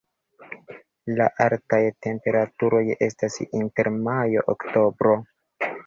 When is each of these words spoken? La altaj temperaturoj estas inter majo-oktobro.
La 1.19 1.27
altaj 1.45 1.79
temperaturoj 2.07 2.83
estas 3.09 3.39
inter 3.47 3.95
majo-oktobro. 4.01 5.19